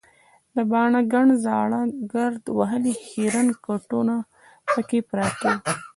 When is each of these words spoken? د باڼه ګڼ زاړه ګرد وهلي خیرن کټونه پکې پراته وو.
د 0.55 0.57
باڼه 0.71 1.01
ګڼ 1.13 1.27
زاړه 1.45 1.81
ګرد 2.13 2.43
وهلي 2.57 2.93
خیرن 3.05 3.47
کټونه 3.65 4.15
پکې 4.71 4.99
پراته 5.09 5.47
وو. 5.53 5.59